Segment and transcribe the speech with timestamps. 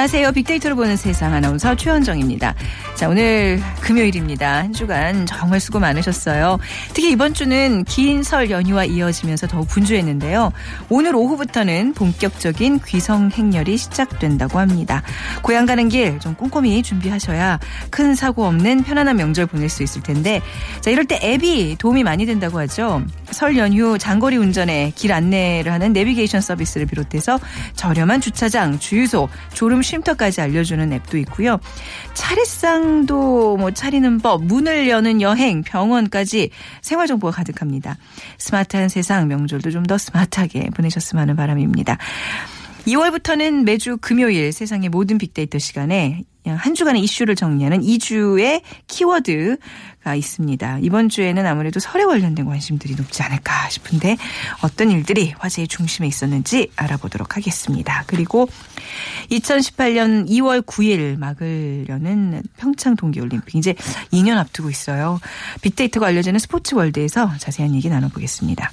[0.00, 0.32] 안녕하세요.
[0.32, 2.54] 빅데이터로 보는 세상 아나운서 최현정입니다.
[2.94, 4.56] 자, 오늘 금요일입니다.
[4.60, 6.58] 한 주간 정말 수고 많으셨어요.
[6.94, 10.52] 특히 이번 주는 긴 설 연휴와 이어지면서 더욱 분주했는데요.
[10.88, 15.02] 오늘 오후부터는 본격적인 귀성 행렬이 시작된다고 합니다.
[15.42, 17.58] 고향 가는 길 좀 꼼꼼히 준비하셔야
[17.90, 20.40] 큰 사고 없는 편안한 명절 보낼 수 있을 텐데
[20.80, 23.02] 자, 이럴 때 앱이 도움이 많이 된다고 하죠.
[23.32, 27.38] 설 연휴 장거리 운전에 길 안내를 하는 내비게이션 서비스를 비롯해서
[27.74, 31.58] 저렴한 주차장, 주유소, 졸음 쉼 터까지 알려주는 앱도 있고요.
[32.14, 37.96] 차례상도 뭐 차리는 법, 문을 여는 여행, 병원까지 생활 정보가 가득합니다.
[38.38, 41.98] 스마트한 세상 명절도 좀 더 스마트하게 보내셨으면 하는 바람입니다.
[42.86, 50.78] 2월부터는 매주 금요일 세상의 모든 빅데이터 시간에 한 주간의 이슈를 정리하는 2주의 키워드가 있습니다.
[50.80, 54.16] 이번 주에는 아무래도 설에 관련된 관심들이 높지 않을까 싶은데
[54.62, 58.04] 어떤 일들이 화제의 중심에 있었는지 알아보도록 하겠습니다.
[58.06, 58.48] 그리고
[59.30, 63.74] 2018년 2월 9일 막을 여는 평창 동계올림픽 이제
[64.12, 65.20] 2년 앞두고 있어요.
[65.60, 68.72] 빅데이터가 알려지는 스포츠 월드에서 자세한 얘기 나눠보겠습니다.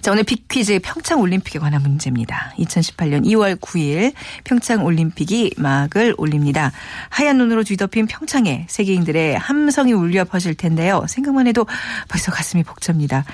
[0.00, 2.52] 자, 오늘 빅퀴즈 평창 올림픽에 관한 문제입니다.
[2.58, 4.12] 2018년 2월 9일
[4.44, 6.70] 평창 올림픽이 막을 올립니다.
[7.08, 11.04] 하얀 눈으로 뒤덮인 평창에 세계인들의 함성이 울려 퍼질 텐데요.
[11.08, 11.66] 생각만 해도
[12.08, 13.24] 벌써 가슴이 벅찹니다.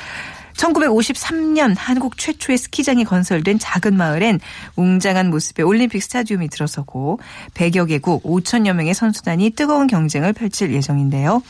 [0.57, 4.41] 1953년 한국 최초의 스키장이 건설된 작은 마을엔
[4.77, 7.21] 웅장한 모습의 올림픽 스타디움이 들어서고
[7.55, 11.43] 100여 개국 5천여 명의 선수단이 뜨거운 경쟁을 펼칠 예정인데요.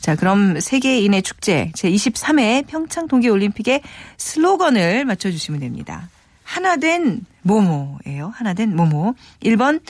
[0.00, 3.82] 자, 그럼 세계인의 축제 제23회 평창 동계 올림픽의
[4.16, 6.08] 슬로건을 맞춰 주시면 됩니다.
[6.44, 8.32] 하나 된 모모예요.
[8.34, 9.14] 하나 된 모모.
[9.44, 9.80] 1번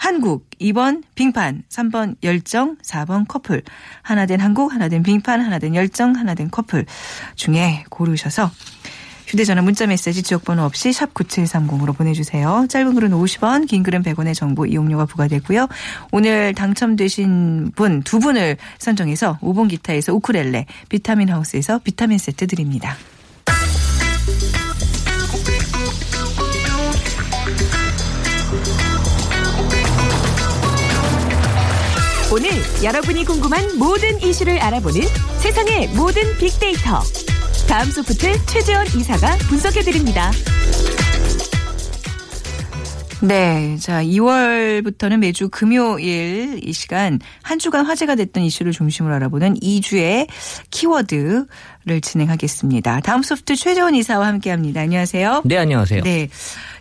[0.00, 3.62] 한국, 2번 빙판, 3번 열정, 4번 커플.
[4.00, 6.86] 하나 된 한국, 하나 된 빙판, 하나 된 열정, 하나 된 커플
[7.36, 8.50] 중에 고르셔서
[9.26, 12.64] 휴대전화 문자메시지 지역번호 없이 샵 9730으로 보내주세요.
[12.70, 15.68] 짧은 글은 50원, 긴 글은 100원의 정보 이용료가 부과되고요.
[16.12, 22.96] 오늘 당첨되신 분 두 분을 선정해서 5번 기타에서 우쿨렐레, 비타민 하우스에서 비타민 세트 드립니다.
[32.32, 32.48] 오늘
[32.84, 35.00] 여러분이 궁금한 모든 이슈를 알아보는
[35.40, 37.00] 세상의 모든 빅데이터.
[37.68, 40.30] 다음 소프트 최재원 이사가 분석해드립니다.
[43.22, 43.76] 네.
[43.80, 50.28] 자, 2월부터는 매주 금요일 이 시간 한 주간 화제가 됐던 이슈를 중심으로 알아보는 2주의
[50.70, 53.00] 키워드를 진행하겠습니다.
[53.00, 54.82] 다음 소프트 최재원 이사와 함께 합니다.
[54.82, 55.42] 안녕하세요.
[55.44, 56.02] 네, 안녕하세요.
[56.04, 56.28] 네.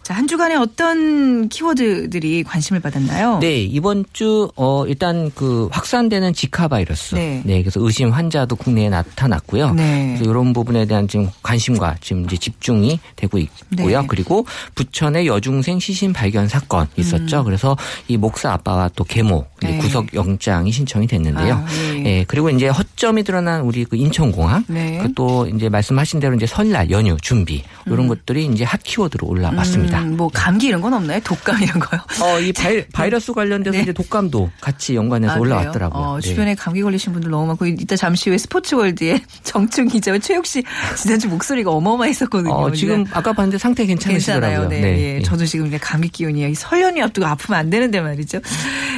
[0.09, 3.37] 자, 한 주간에 어떤 키워드들이 관심을 받았나요?
[3.41, 7.13] 네, 이번 주, 어, 일단 그 확산되는 지카 바이러스.
[7.13, 7.43] 네.
[7.61, 9.75] 그래서 의심 환자도 국내에 나타났고요.
[9.75, 10.15] 네.
[10.17, 14.01] 그래서 이런 부분에 대한 지금 관심과 지금 이제 집중이 되고 있고요.
[14.01, 14.07] 네.
[14.07, 17.43] 그리고 부천의 여중생 시신 발견 사건 있었죠.
[17.43, 17.77] 그래서
[18.07, 19.45] 이 목사 아빠와 또 계모 음.
[19.61, 19.77] 네.
[19.77, 21.53] 구속 영장이 신청이 됐는데요.
[21.53, 22.05] 아, 예.
[22.05, 24.65] 예, 그리고 이제 허점이 드러난 우리 그 인천공항.
[24.69, 24.97] 네.
[25.03, 29.98] 그또 이제 말씀하신 대로 이제 설날 연휴 준비 이런 것들이 이제 핫 키워드로 올라왔습니다.
[29.98, 31.19] 음, 뭐 감기 이런 건 없나요?
[31.23, 32.01] 독감 이런 거요?
[32.21, 33.83] 어, 이 바이, 바이러스 관련돼서 네.
[33.83, 35.39] 이제 독감도 같이 연관해서 아?
[35.39, 36.03] 올라왔더라고요.
[36.03, 36.27] 어, 네.
[36.27, 40.63] 주변에 감기 걸리신 분들 너무 많고 이따 잠시 후에 스포츠월드에 정충 기자와 최욱 씨
[40.97, 42.53] 지난주 목소리가 어마어마했었거든요.
[42.53, 44.69] 어, 지금 아까 봤는데 상태 괜찮으시더라고요.
[44.69, 44.81] 괜찮아요.
[44.81, 45.21] 네, 예.
[45.21, 46.49] 저도 지금 이제 감기 기운이에요.
[46.49, 48.39] 이 설 연휴 앞두고 아프면 안 되는데 말이죠.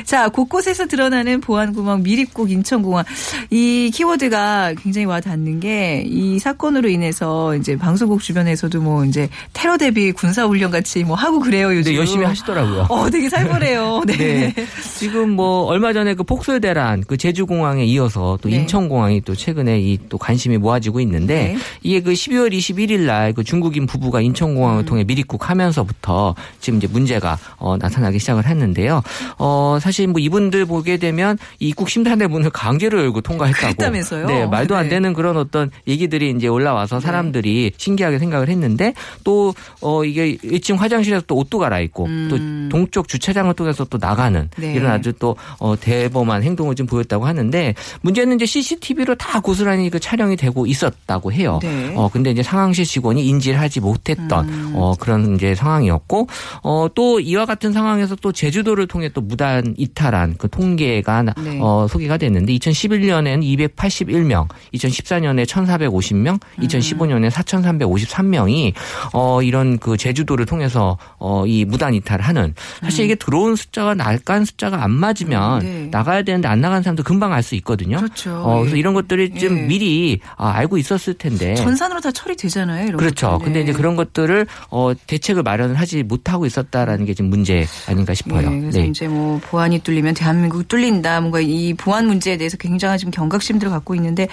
[0.06, 3.03] 자, 곳곳에서 드러나는 보안구멍 밀입국 인천공항
[3.50, 9.78] 이 키워드가 굉장히 와 닿는 게 이 사건으로 인해서 이제 방송국 주변에서도 뭐 이제 테러
[9.78, 11.91] 대비 군사 훈련 같이 뭐 하고 그래요 요즘.
[11.93, 12.85] 네, 열심히 하시더라고요.
[12.90, 14.03] 어, 되게 살벌해요.
[14.08, 14.17] 네.
[14.17, 14.53] 네.
[14.97, 18.58] 지금 뭐 얼마 전에 그 폭설 대란 그 제주공항에 이어서 또 네.
[18.58, 21.58] 인천공항이 또 최근에 이 또 관심이 모아지고 있는데 네.
[21.84, 24.23] 이게 그 12월 21일 날 그 중국인 부부가 음.
[24.26, 29.02] 인천공항을 통해 미입국하면서부터 지금 이제 문제가 어, 나타나기 시작을 했는데요.
[29.37, 33.61] 어, 사실 뭐 이분들 보게 되면 이 입국 심사대 문을 강제로 열고 통과했다고.
[33.76, 34.26] 그랬다면서요?
[34.28, 34.90] 네, 말도 안 네.
[34.90, 41.23] 되는 그런 어떤 얘기들이 이제 올라와서 사람들이 신기하게 생각을 했는데 또 어 이게 1층 화장실에서
[41.28, 42.37] 또 옷도 갈아입고 또
[42.69, 44.49] 동쪽 주차장을 통해서 또 나가는 음.
[44.57, 44.73] 네.
[44.73, 49.99] 이런 아주 또 어, 대범한 행동을 좀 보였다고 하는데 문제는 이제 CCTV로 다 고스란히 그
[49.99, 51.59] 촬영이 되고 있었다고 해요.
[51.61, 51.93] 네.
[51.95, 54.72] 어 근데 이제 상황실 직원이 인지를 하지 못했던 음.
[54.75, 56.28] 어 그런 이제 상황이었고
[56.63, 61.59] 어또 이와 같은 상황에서 또 제주도를 통해 또 무단 이탈한 그 통계가 나- 네.
[61.61, 63.43] 어 소개가 됐는데 2011년에는
[63.75, 66.63] 281명, 2014년에 1,450명, 음.
[66.66, 68.73] 2015년에 4,353명이
[69.13, 73.93] 어 이런 그 제주도를 통해 서 어 이 무단 이탈을 하는 사실 이게 들어온 숫자가
[73.96, 75.66] 날간 숫자가 안 맞으면 음.
[75.66, 75.87] 네.
[75.91, 77.97] 나가야 되는데 안 나간 사람도 금방 알 수 있거든요.
[77.97, 78.35] 그렇죠.
[78.35, 78.79] 어 그래서 예.
[78.79, 79.61] 이런 것들이 좀 예.
[79.63, 82.96] 미리 아, 알고 있었을 텐데 전산으로 다 처리되잖아요.
[82.97, 83.31] 그렇죠.
[83.31, 83.46] 것들.
[83.46, 83.63] 근데 네.
[83.63, 88.47] 이제 그런 것들을 어 대책을 마련을 하지 못하고 있었다라는 게 지금 문제 아닌가 싶어요.
[88.47, 88.85] 네, 그래서 네.
[88.85, 91.19] 이제 뭐 보안이 뚫리면 대한민국 뚫린다.
[91.22, 94.28] 뭔가 이 보안 문제에 대해서 굉장한 지금 경각심들을 갖고 있는데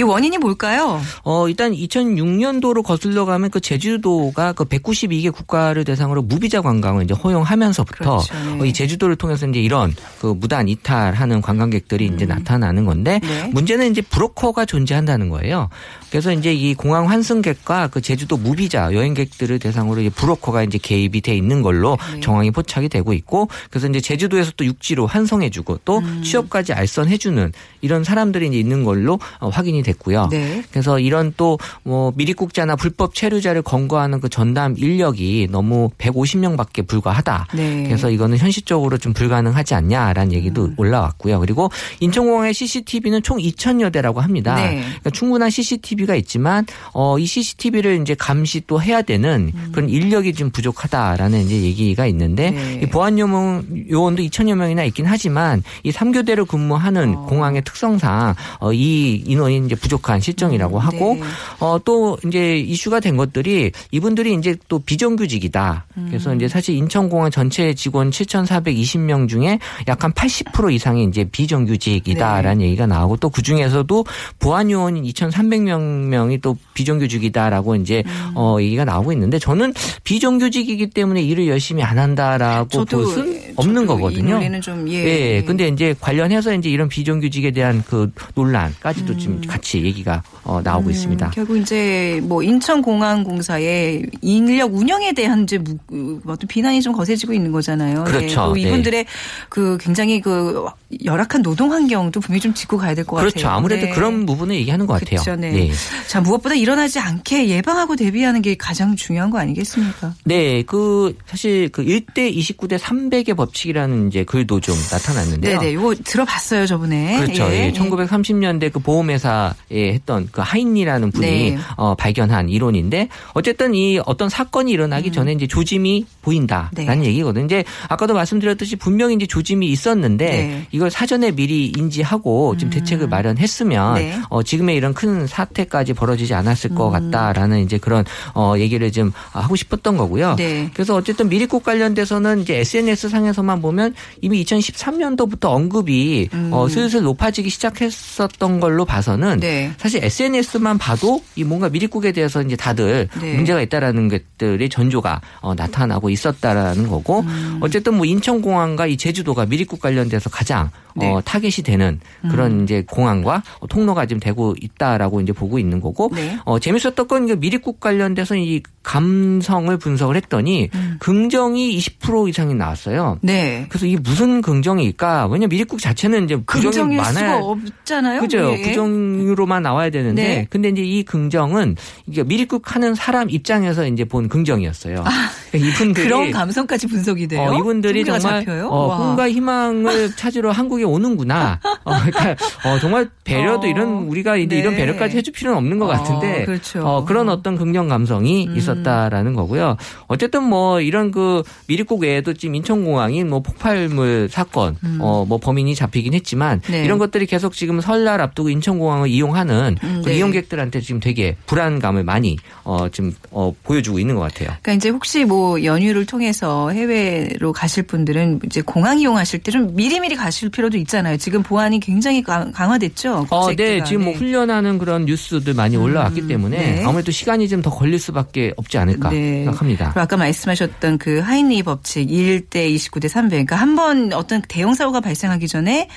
[0.00, 1.00] 이 원인이 뭘까요?
[1.22, 7.14] 어, 일단 2006년도로 거슬러 가면 그 제주도가 그 192개 국가 를 대상으로 무비자 관광을 이제
[7.14, 8.60] 허용하면서부터 그렇죠, 네.
[8.60, 13.28] 어, 이 제주도를 통해서 이제 이런 그 무단 이탈하는 관광객들이 이제 나타나는 건데 음.
[13.28, 13.50] 네.
[13.52, 15.68] 문제는 이제 브로커가 존재한다는 거예요.
[16.10, 21.36] 그래서 이제 이 공항 환승객과 그 제주도 무비자 여행객들을 대상으로 이제 브로커가 이제 개입이 돼
[21.36, 22.20] 있는 걸로 네.
[22.20, 26.22] 정황이 포착이 되고 있고 그래서 이제 제주도에서 또 육지로 환송해주고 또 음.
[26.22, 30.28] 취업까지 알선해주는 이런 사람들이 이제 있는 걸로 어, 확인이 됐고요.
[30.30, 30.62] 네.
[30.70, 37.48] 그래서 이런 또 뭐 미립국자나 불법 체류자를 검거하는 그 전담 인력이 너무 150명밖에 불과하다.
[37.54, 37.82] 네.
[37.84, 40.74] 그래서 이거는 현실적으로 좀 불가능하지 않냐라는 얘기도 음.
[40.76, 41.40] 올라왔고요.
[41.40, 41.68] 그리고
[41.98, 44.54] 인천공항의 CCTV는 총 2천여 대라고 합니다.
[44.54, 44.78] 네.
[44.78, 50.50] 그러니까 충분한 CCTV가 있지만 어, 이 CCTV를 이제 감시 또 해야 되는 그런 인력이 좀
[50.50, 52.54] 부족하다라는 이제 얘기가 있는데 음.
[52.54, 52.80] 네.
[52.84, 57.26] 이 보안 요원, 요원도 2천여 명이나 있긴 하지만 이 3교대로 근무하는 어.
[57.26, 61.22] 공항의 특성상 어, 이 인원이 이제 부족한 실정이라고 하고 네.
[61.58, 65.86] 어, 또 이제 이슈가 된 것들이 이분들이 이제 또 비정규직이 다.
[65.96, 66.06] 음.
[66.08, 72.66] 그래서 이제 사실 인천공항 전체 직원 7,420명 중에 약 한 80% 이상이 이제 비정규직이다라는 네.
[72.66, 74.04] 얘기가 나오고 또 그 중에서도
[74.40, 78.32] 보안 요원인 2,300명 명이 또 비정규직이다라고 이제 음.
[78.34, 79.72] 어 얘기가 나오고 있는데 저는
[80.02, 84.40] 비정규직이기 때문에 일을 열심히 안 한다라고 저도 예, 없는 거거든요.
[84.60, 84.94] 좀 예.
[85.36, 89.18] 예, 근데 이제 관련해서 이제 이런 비정규직에 대한 그 논란까지도 음.
[89.18, 91.30] 지금 같이 얘기가 어, 나오고 있습니다.
[91.30, 97.52] 결국 이제 뭐 인천공항공사의 인력 운영에 대한 이제 무- 그 어떤 비난이 좀 거세지고 있는
[97.52, 98.04] 거잖아요.
[98.04, 98.24] 그렇죠.
[98.26, 98.60] 예, 또 네.
[98.62, 99.06] 이분들의
[99.48, 100.64] 그 굉장히 그
[101.04, 103.30] 열악한 노동 환경도 분명히 좀 짚고 가야 될것 같아요.
[103.30, 103.48] 그렇죠.
[103.48, 103.92] 아무래도 네.
[103.92, 105.20] 그런 부분을 얘기하는 것 같아요.
[105.22, 105.36] 그렇죠.
[105.40, 105.70] 네.
[106.08, 110.14] 자 무엇보다 일어나지 않게 예방하고 대비하는 게 가장 중요한 거 아니겠습니까?
[110.24, 115.58] 네, 그 사실 그 1대 29대 300의 법칙이라는 이제 글도 좀 나타났는데요.
[115.60, 115.72] 네네.
[115.72, 117.18] 이거 들어봤어요 저번에.
[117.20, 117.44] 그렇죠.
[117.52, 117.72] 예.
[117.72, 121.58] 1930년대 그 보험회사에 했던 그 하인리라는 분이 네.
[121.76, 127.00] 어, 발견한 이론인데 어쨌든 이 어떤 사건이 일어나기 전에 이제 조짐이 보인다라는 음.
[127.00, 127.06] 네.
[127.06, 127.44] 얘기거든요.
[127.44, 130.44] 이제 아까도 말씀드렸듯이 분명히 이제 조짐이 있었는데 네.
[130.46, 130.66] 음.
[130.72, 134.18] 이걸 사전에 미리 인지하고 지금 대책을 마련했으면 네.
[134.28, 136.76] 어, 지금의 이런 큰 사태까지 벌어지지 않았을 음.
[136.76, 138.04] 것 같다라는 이제 그런
[138.34, 140.36] 어, 얘기를 좀 하고 싶었던 거고요.
[140.36, 140.70] 네.
[140.74, 148.60] 그래서 어쨌든 미리국 관련돼서는 이제 SNS 상에서만 보면 이미 2013년도부터 언급이 어, 슬슬 높아지기 시작했었던
[148.60, 149.40] 걸로 봐서는 음.
[149.40, 149.72] 네.
[149.78, 153.34] 사실 SNS만 봐도 이 뭔가 미리국에 대해서 이제 다들 네.
[153.34, 157.58] 문제가 있다라는 것들이 전조가 어, 나타나고 있었다라는 거고 음.
[157.60, 161.08] 어쨌든 뭐 인천공항과 이 제주도가 미리국 관련돼서 가장 네.
[161.10, 161.14] 음.
[161.14, 162.00] 어, 타겟이 되는
[162.30, 166.38] 그런 이제 공항과 통로가 지금 되고 있다라고 이제 보고 있는 거고 네.
[166.44, 170.96] 어, 재밌었던 건 이게 미리국 관련돼서 이 감성을 분석을 했더니 음.
[170.98, 173.18] 긍정이 20% 이상이 나왔어요.
[173.20, 173.66] 네.
[173.68, 175.26] 그래서 이게 무슨 긍정일까?
[175.26, 178.20] 왜냐 면 미리국 자체는 이제 부정이 수가 없잖아요.
[178.20, 178.54] 그죠.
[178.58, 178.62] 예.
[178.62, 180.46] 부정으로만 나와야 되는데, 네.
[180.48, 185.04] 근데 이제 이 긍정은 이게 미리국 하는 사람 입장에서 이제 본 긍정이었어요.
[185.50, 187.50] 그러니까 이분들이 아, 그런 감성까지 분석이 돼요.
[187.50, 188.68] 어, 이분들이 정말 잡혀요?
[188.68, 188.98] 어, 와.
[188.98, 191.60] 꿈과 희망을 찾으러 한국에 오는구나.
[191.84, 194.60] 어, 그러니까 어, 정말 배려도 어, 이런 우리가 이제 네.
[194.60, 196.86] 이런 배려까지 해줄 필요는 없는 것 어, 같은데 그렇죠.
[196.86, 198.56] 어, 그런 어떤 긍정 감성이 음.
[198.56, 199.76] 있었다라는 거고요.
[200.06, 206.14] 어쨌든 뭐 이런 그 미리국 외에도 지금 인천공항이 뭐 폭발물 사건, 어, 뭐 범인이 잡히긴
[206.14, 206.72] 했지만 음.
[206.72, 206.84] 네.
[206.84, 210.16] 이런 것들이 계속 지금 설날 앞두고 인천공항을 이용하는 음, 그 네.
[210.16, 214.48] 이용객들한테 지금 되게 불안감을 많이 어, 지금 어, 보여주고 있는 것 같아요.
[214.62, 220.14] 그러니까 이제 혹시 뭐또 연휴를 통해서 해외로 가실 분들은 이제 공항 이용하실 때 좀 미리미리
[220.16, 221.16] 가실 필요도 있잖아요.
[221.16, 223.26] 지금 보안이 굉장히 강- 강화됐죠.
[223.30, 223.82] 어, 네.
[223.84, 226.84] 지금 뭐 훈련하는 그런 뉴스들 많이 올라왔기 때문에 네.
[226.84, 229.44] 아무래도 시간이 좀 더 걸릴 수밖에 없지 않을까 네.
[229.44, 229.92] 생각합니다.
[229.96, 233.30] 아까 말씀하셨던 그 하인리 법칙 1대 29대 300.
[233.46, 235.88] 그러니까 한 번 어떤 대형 사고가 발생하기 전에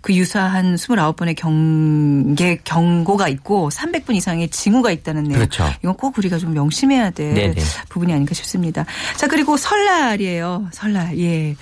[0.00, 5.38] 그 유사한 29번의 경계 경고가 있고 300분 이상의 징후가 있다는 내용.
[5.40, 5.64] 그렇죠.
[5.80, 7.54] 이건 꼭 우리가 좀 명심해야 될 네네.
[7.88, 8.84] 부분이 아닌가 싶습니다.
[9.16, 10.68] 자, 그리고 설날이에요.
[10.72, 11.18] 설날.
[11.18, 11.56] 예.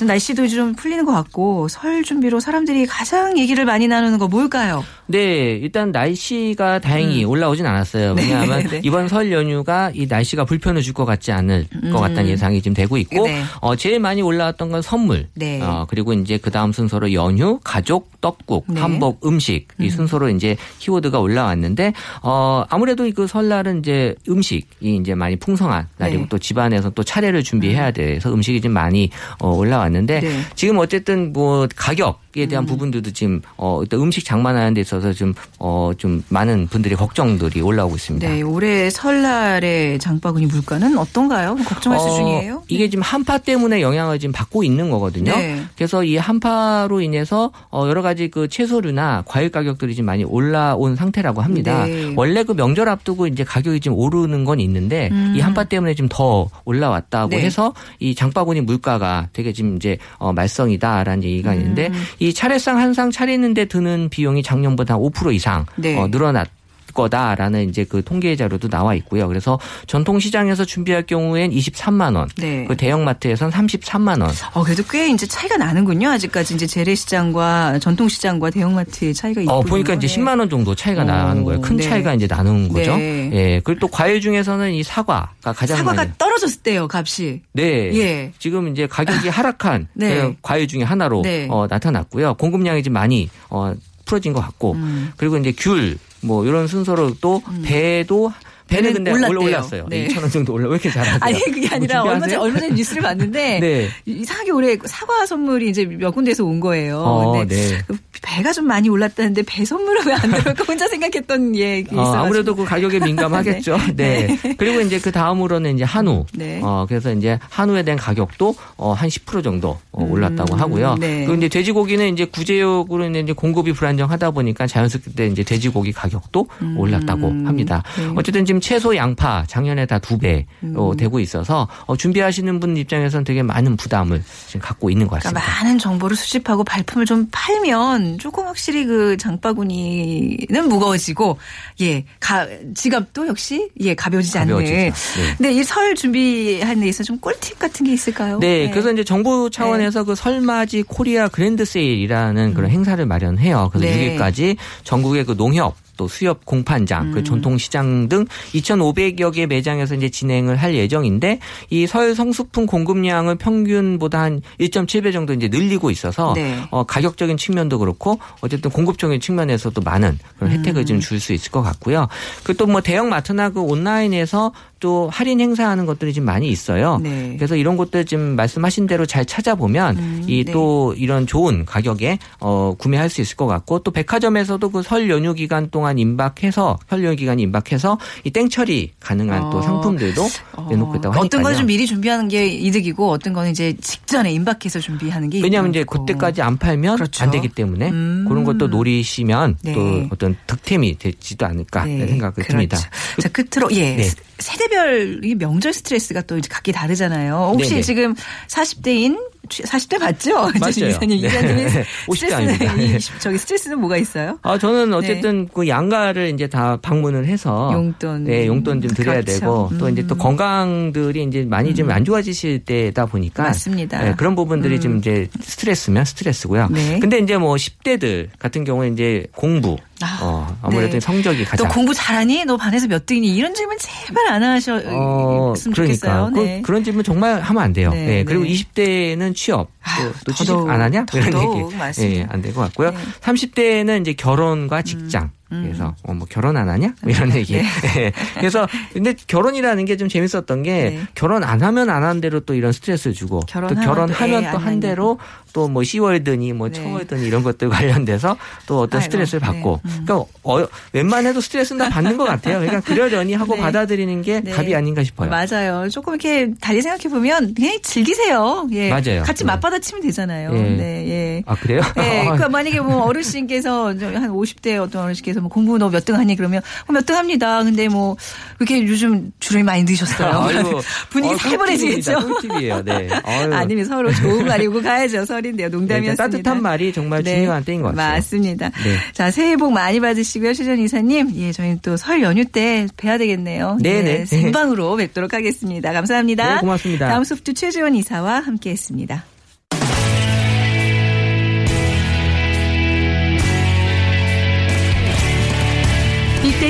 [0.00, 4.82] 좀 날씨도 좀 풀리는 것 같고 설 준비로 사람들이 가장 얘기를 많이 나누는 거 뭘까요?
[5.08, 8.14] 네, 일단 날씨가 다행히 올라오진 않았어요.
[8.16, 8.62] 왜냐하면 음.
[8.62, 8.80] 네, 네.
[8.82, 13.24] 이번 설 연휴가 이 날씨가 불편해 줄것 같지 않을 것 같다는 예상이 지금 되고 있고,
[13.24, 13.26] 음.
[13.26, 13.42] 네.
[13.60, 15.26] 어, 제일 많이 올라왔던 건 선물.
[15.34, 15.60] 네.
[15.60, 18.80] 어, 그리고 이제 그 다음 순서로 연휴, 가족, 떡국, 네.
[18.80, 21.92] 한복, 음식 이 순서로 이제 키워드가 올라왔는데,
[22.22, 26.28] 어, 아무래도 그 설날은 이제 음식이 이제 많이 풍성한 날이고 네.
[26.30, 30.40] 또 집안에서 또 차례를 준비해야 돼서 음식이 좀 많이 어, 올라왔 는데 네.
[30.54, 36.68] 지금 어쨌든 뭐 가격에 대한 부분들도 지금 어 일단 음식 장만하는 데 있어서 좀어좀 많은
[36.68, 38.28] 분들이 걱정들이 올라오고 있습니다.
[38.28, 41.56] 네, 올해 설날의 장바구니 물가는 어떤가요?
[41.64, 42.62] 걱정할 어, 수준이에요?
[42.68, 45.36] 이게 지금 한파 때문에 영향을 지금 받고 있는 거거든요.
[45.36, 45.62] 네.
[45.76, 51.42] 그래서 이 한파로 인해서 어 여러 가지 그 채소류나 과일 가격들이 지금 많이 올라온 상태라고
[51.42, 51.86] 합니다.
[51.86, 52.14] 네.
[52.16, 57.36] 원래 그 명절 앞두고 이제 가격이 좀 오르는 건 있는데 이 한파 때문에 좀더 올라왔다고
[57.36, 57.38] 음.
[57.38, 57.44] 네.
[57.44, 61.94] 해서 이 장바구니 물가가 되게 지금 이제 어 말썽이다라는 얘기가 있는데 음.
[62.18, 65.96] 이 차례상 한 상 차리는데 드는 비용이 작년보다 5% 이상 네.
[65.96, 66.48] 어, 늘어났.
[66.92, 69.28] 거다라는 이제 그 통계 자료도 나와 있고요.
[69.28, 72.64] 그래서 전통 시장에서 준비할 경우엔 23만 원, 네.
[72.66, 74.30] 그 대형 마트에선 33만 원.
[74.54, 76.08] 어, 그래도 꽤 이제 차이가 나는군요.
[76.10, 79.58] 아직까지 이제 재래 시장과 전통 시장과 대형 마트의 차이가 있군요.
[79.58, 80.16] 어, 보니까 이제 네.
[80.16, 81.60] 10만 원 정도 차이가 오, 나는 거예요.
[81.60, 81.82] 큰 네.
[81.82, 82.96] 차이가 이제 나는 거죠.
[82.96, 83.30] 네.
[83.32, 83.60] 예.
[83.64, 87.42] 그리고 또 과일 중에서는 이 사과가 가장 사과가 많이 떨어졌을 때요, 값이.
[87.52, 87.94] 네.
[87.96, 88.32] 예.
[88.38, 90.20] 지금 이제 가격이 하락한 네.
[90.20, 91.46] 그 과일 중에 하나로 네.
[91.50, 92.34] 어, 나타났고요.
[92.34, 95.12] 공급량이 좀 많이 어, 풀어진 것 같고 음.
[95.16, 99.38] 그리고 이제 귤 뭐 이런 순서로 또 배도 배는 배는 근데 올랐대요.
[99.40, 99.86] 올랐어요.
[99.88, 100.08] 네.
[100.08, 100.64] 2천 원 정도 올라.
[100.68, 101.18] 왜 이렇게 잘하세요?
[101.20, 102.36] 아니 그게 아니라 뭐 얼마 전에?
[102.36, 103.88] 얼마 전에 뉴스를 봤는데 네.
[104.06, 106.98] 이상하게 올해 사과 선물이 이제 몇 군데서 온 거예요.
[106.98, 107.82] 어, 네.
[107.86, 111.84] 그 배가 좀 많이 올랐다는데 배 선물은 왜 안 들어올까 혼자 생각했던 예.
[111.92, 113.78] 어, 아무래도 그 가격에 민감하겠죠.
[113.96, 114.36] 네.
[114.58, 116.26] 그리고 이제 그 다음으로는 이제 한우.
[116.34, 116.60] 네.
[116.62, 120.96] 어, 그래서 이제 한우에 대한 가격도 어, 한 10% 정도 어, 올랐다고 하고요.
[121.00, 121.24] 네.
[121.24, 126.46] 그리고 이제 돼지고기는 이제 구제역으로 이제 공급이 불안정하다 보니까 자연스럽게 이제 돼지고기 가격도
[126.76, 127.82] 올랐다고 합니다.
[127.96, 128.12] 네.
[128.16, 130.96] 어쨌든 지금 채소, 양파 작년에 다 두 배로 음.
[130.96, 135.62] 되고 있어서 어, 준비하시는 분 입장에서는 되게 많은 부담을 지금 갖고 있는 것 그러니까 같습니다.
[135.64, 141.38] 많은 정보를 수집하고 발품을 좀 팔면 조금 확실히 그 장바구니는 무거워지고
[141.82, 144.54] 예, 가, 지갑도 역시 예 가벼워지지 않는.
[144.54, 144.76] 가벼워지죠.
[144.76, 144.92] 네.
[145.36, 148.38] 근데 이 설 준비하는 데 있어 좀 꿀팁 같은 게 있을까요?
[148.40, 153.70] 네, 그래서 이제 정부 차원에서 그 설맞이 코리아 그랜드 세일이라는 그런 행사를 마련해요.
[153.72, 153.98] 그래서 음.
[153.98, 154.16] 네.
[154.18, 157.12] 6일까지 전국의 그 농협 또 수협 공판장, 음.
[157.12, 164.40] 그 전통시장 등 2,500여 개 매장에서 이제 진행을 할 예정인데 이설 성수품 공급량을 평균보다 한
[164.58, 166.58] 1.7배 정도 이제 늘리고 있어서 네.
[166.70, 170.86] 어, 가격적인 측면도 그렇고 어쨌든 공급적인 측면에서도 많은 그런 혜택을 음.
[170.86, 172.08] 좀줄 수 있을 것 같고요.
[172.42, 176.98] 그 또 뭐 대형 마트나 그 온라인에서 또 할인 행사하는 것들이 좀 많이 있어요.
[177.02, 177.34] 네.
[177.36, 180.52] 그래서 이런 것들 지금 말씀하신 대로 잘 찾아보면 음, 이 네.
[180.52, 185.34] 또 이런 좋은 가격에 어 구매할 수 있을 것 같고 또 백화점에서도 그 설 연휴
[185.34, 189.62] 기간 동안 임박해서 설 연휴 기간이 임박해서 이 땡처리 가능한 또 어.
[189.62, 190.22] 상품들도
[190.70, 191.24] 내놓고 있다고 하니까요.
[191.24, 195.70] 어떤 건 좀 미리 준비하는 게 이득이고 어떤 거는 이제 직전에 임박해서 준비하는 게 왜냐하면
[195.72, 195.84] 이제.
[195.84, 197.22] 그때까지 안 팔면 그렇죠.
[197.24, 198.24] 안 되기 때문에 음.
[198.26, 199.72] 그런 것도 노리시면 네.
[199.74, 202.52] 또 어떤 득템이 되지도 않을까 네, 생각이 그렇죠.
[202.52, 202.78] 듭니다.
[203.20, 204.08] 자 끝으로 예 네.
[204.38, 207.52] 세대 별 이 명절 스트레스가 또 각기 다르잖아요.
[207.54, 207.82] 혹시 네네.
[207.82, 208.14] 지금
[208.48, 210.34] 40대인 40대 맞죠?
[210.34, 210.52] 맞아요.
[210.90, 211.26] 이사님 네.
[211.26, 211.66] 이사님의
[212.06, 212.74] 50대 스트레스는 아닙니다.
[212.74, 212.98] 이- 네.
[213.18, 214.38] 저기 스트레스는 뭐가 있어요?
[214.42, 218.24] 아 저는 어쨌든 그 양가를 이제 다 방문을 해서 용돈.
[218.24, 219.40] 네 용돈 좀 드려야 그렇죠.
[219.40, 220.18] 되고 또 이제 또 음.
[220.18, 224.02] 건강들이 이제 많이 좀안 좋아지실 때다 보니까 맞습니다.
[224.04, 226.68] 네, 그런 부분들이 좀 이제 스트레스면 스트레스고요.
[226.70, 226.98] 네.
[227.00, 231.00] 근데 이제 뭐 10대들 같은 경우에 이제 공부 아, 어, 아무래도 네.
[231.00, 232.44] 성적이 또 가장 공부 잘하니?
[232.44, 233.34] 너 반에서 몇 등이니?
[233.34, 236.30] 이런 질문 제발 안 하셨으면 어, 좋겠어요.
[236.30, 236.62] 그러니까 네.
[236.62, 237.90] 그, 런 질문 정말 하면 안 돼요.
[237.90, 238.50] 네, 네, 그리고 네.
[238.50, 242.20] 20대는 취업 아유, 또, 또 취직 더더욱, 안 하냐 더더욱 얘기 맞습니다.
[242.20, 242.90] 예, 안 될 것 같고요.
[242.90, 242.96] 네.
[242.96, 243.12] 음.
[243.20, 246.94] 30대는 이제 결혼과 직장 그래서 어, 뭐 결혼 안 하냐?
[247.02, 247.54] 뭐 이런 얘기.
[247.94, 248.12] 네.
[248.36, 251.00] 그래서 근데 결혼이라는 게 좀 재밌었던 게 네.
[251.14, 255.18] 결혼 안 하면 안 한 대로 또 이런 스트레스를 주고 또 결혼하면 결혼하면 또애또안한 대로
[255.52, 256.74] 또 뭐 시월드니 뭐 네.
[256.80, 259.90] 초월드니 이런 것들 관련돼서 또 어떤 아이고, 스트레스를 받고 네.
[259.92, 260.04] 음.
[260.06, 262.60] 그러니까 어, 웬만해도 스트레스는 다 받는 것 같아요.
[262.60, 263.60] 그러니까 그러려니 하고 네.
[263.60, 264.52] 받아들이는 게 네.
[264.52, 265.28] 답이 아닌가 싶어요.
[265.28, 265.88] 맞아요.
[265.90, 268.68] 조금 이렇게 달리 생각해 보면 그냥 즐기세요.
[268.72, 268.88] 예.
[268.90, 269.22] 맞아요.
[269.24, 269.48] 같이 네.
[269.52, 270.50] 맞받아치면 되잖아요.
[270.54, 270.60] 예.
[270.62, 271.42] 네, 예.
[271.46, 271.80] 아 그래요?
[271.96, 276.34] 네, 그러니까 만약에 뭐 어르신께서 한 50대 어떤 어르신께서 뭐 공부 너 몇 등 하니
[276.36, 277.62] 그러면 어, 몇등 합니다.
[277.62, 278.16] 근데 뭐
[278.58, 280.48] 그렇게 요즘 주름이 많이 드셨어요.
[281.10, 282.12] 분위기 어, 살벌해지겠죠.
[282.14, 282.40] 꿀팁입니다.
[282.40, 282.82] 꿀팁이에요.
[282.84, 283.08] 네.
[283.52, 285.24] 아니면 서로 좋은 거 아니고 가야죠.
[285.24, 285.68] 설인데요.
[285.68, 286.22] 네, 농담이었습니다.
[286.24, 288.14] 따뜻한 말이 정말 중요한 때인 것 같아요.
[288.14, 288.70] 맞습니다.
[288.70, 288.96] 네.
[289.12, 290.54] 자, 새해 복 많이 받으시고요.
[290.54, 291.32] 최전 이사님.
[291.36, 293.78] 예, 저희는 또 설 연휴 때 뵈야 되겠네요.
[293.82, 294.24] 네네.
[294.26, 295.92] 생방으로 뵙도록 하겠습니다.
[295.92, 296.54] 감사합니다.
[296.54, 297.08] 네, 고맙습니다.
[297.08, 299.24] 다음 소프트 최지원 이사와 함께 했습니다.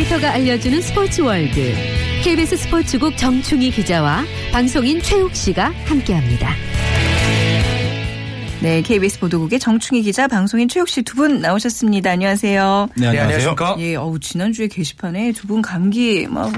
[0.01, 1.75] 데이터가 알려주는 스포츠 월드.
[2.23, 6.70] KBS 스포츠국 정충희 기자와 방송인 최욱 씨가 함께합니다.
[8.63, 12.11] 네, KBS 보도국의 정충희 기자, 방송인 최욱 씨 두 분 나오셨습니다.
[12.11, 12.91] 안녕하세요.
[12.95, 13.57] 네, 안녕하세요.
[13.79, 16.53] 예, 어우, 지난주에 게시판에 두 분 감기, 막,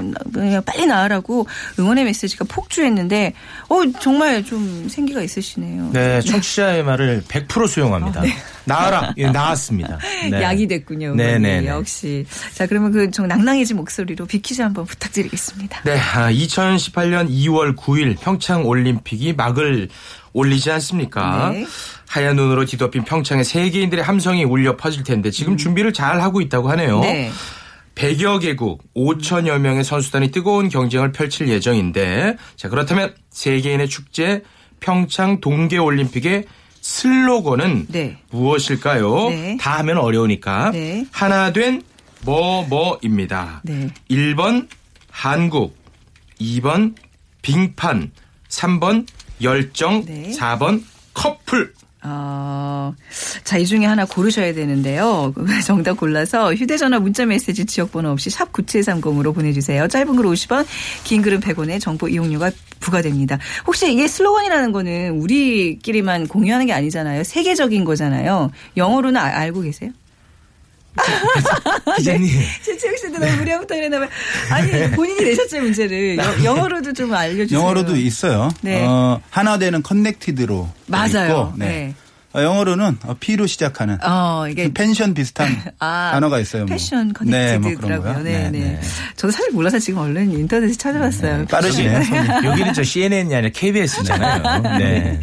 [0.65, 1.47] 빨리 나으라고
[1.79, 3.33] 응원의 메시지가 폭주했는데,
[3.69, 5.91] 어, 정말 좀 생기가 있으시네요.
[5.93, 8.21] 네, 청취자의 말을 100% 수용합니다.
[8.65, 9.13] 나아라.
[9.17, 9.97] 예, 나았습니다.
[10.29, 10.41] 네.
[10.41, 11.15] 약이 됐군요.
[11.15, 11.39] 네.
[11.39, 11.67] 네, 네.
[11.67, 12.25] 역시.
[12.53, 15.81] 자, 그러면 그 좀 낭낭해진 목소리로 비키즈 한번 부탁드리겠습니다.
[15.83, 19.87] 네, 아, 2018년 2월 9일 평창 올림픽이 막을
[20.33, 21.51] 올리지 않습니까?
[21.51, 21.65] 네.
[22.07, 26.97] 하얀 눈으로 뒤덮인 평창의 세계인들의 함성이 울려 퍼질 텐데 지금 준비를 잘 하고 있다고 하네요.
[26.97, 27.01] 음.
[27.01, 27.31] 네.
[27.95, 34.41] 100여 개국 5천여 명의 선수단이 뜨거운 경쟁을 펼칠 예정인데 자 그렇다면 세계인의 축제
[34.79, 36.45] 평창 동계 올림픽의
[36.81, 38.17] 슬로건은 네.
[38.31, 39.29] 무엇일까요?
[39.29, 39.57] 네.
[39.59, 41.05] 다 하면 어려우니까 네.
[41.11, 41.81] 하나 된
[42.25, 43.61] 뭐뭐입니다.
[43.63, 43.89] 네.
[44.09, 44.67] 1번
[45.09, 45.77] 한국,
[46.41, 46.95] 2번
[47.41, 48.11] 빙판,
[48.49, 49.05] 3번
[49.41, 50.31] 열정, 네.
[50.37, 51.73] 4번 커플.
[52.05, 52.93] 어,
[53.45, 55.33] 자, 이 중에 하나 고르셔야 되는데요.
[55.65, 59.87] 정답 골라서 휴대전화 문자메시지 지역번호 없이 샵 9730으로 보내주세요.
[59.87, 60.65] 짧은 글 50원,
[61.05, 63.39] 긴 글은 100원의 정보 이용료가 부과됩니다.
[63.65, 67.23] 혹시 이게 슬로건이라는 거는 우리끼리만 공유하는 게 아니잖아요.
[67.23, 68.51] 세계적인 거잖아요.
[68.75, 69.91] 영어로는 아- 알고 계세요?
[71.97, 72.29] 기자님.
[72.63, 74.09] 최채욱 씨도 너무 무리하부터 이랬나 봐요.
[74.49, 76.17] 아니, 본인이 내셨죠, 문제를.
[76.17, 77.59] 여- 영어로도 좀 알려주세요.
[77.59, 78.49] 영어로도 있어요.
[78.61, 78.83] 네.
[78.85, 81.49] 어, 하나 되는 커넥티드로 맞아요.
[81.49, 81.65] 있고, 네.
[81.65, 81.93] 네.
[82.35, 85.47] 어, 영어로는 어, P로 시작하는 어, 이게 펜션 비슷한
[85.79, 86.65] 아, 단어가 있어요.
[86.65, 86.75] 뭐.
[86.75, 88.13] 패션 네, 뭐 커넥티드더라고요.
[88.13, 88.23] 거요.
[88.23, 88.79] 네, 네.
[89.15, 91.45] 저도 사실 몰라서 지금 얼른 인터넷에 찾아봤어요.
[91.45, 92.03] 빠르시네.
[92.03, 92.27] 손이.
[92.45, 94.77] 여기는 저 CNN이 아니라 KBS잖아요.
[94.79, 95.19] 네.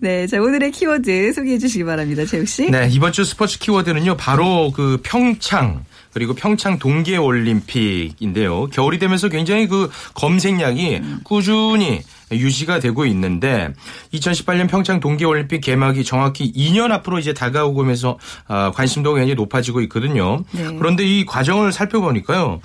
[0.00, 2.70] 네, 자 오늘의 키워드 소개해 주시기 바랍니다, 재욱 씨.
[2.70, 5.84] 네, 이번 주 스포츠 키워드는요, 바로 그 평창,
[6.16, 8.68] 그리고 평창 동계 올림픽인데요.
[8.68, 12.00] 겨울이 되면서 굉장히 그 검색량이 꾸준히
[12.32, 13.74] 유지가 되고 있는데
[14.14, 19.82] 2018년 평창 동계 올림픽 개막이 정확히 2년 앞으로 이제 다가오고 면서 아, 관심도가 굉장히 높아지고
[19.82, 20.42] 있거든요.
[20.52, 20.64] 네.
[20.78, 22.62] 그런데 이 과정을 살펴보니까요.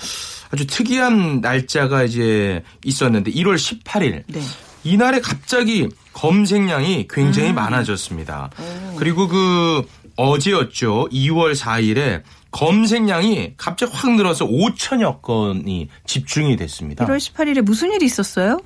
[0.51, 4.23] 아주 특이한 날짜가 이제 있었는데 1월 18일.
[4.27, 4.41] 네.
[4.85, 7.55] 이날에 갑자기 검색량이 굉장히 음.
[7.55, 8.49] 많아졌습니다.
[8.95, 9.85] 그리고 그
[10.15, 11.09] 어제였죠.
[11.11, 17.05] 2월 4일에 검색량이 갑자기 확 늘어서 5천여 건이 집중이 됐습니다.
[17.05, 18.59] 1월 18일에 무슨 일이 있었어요?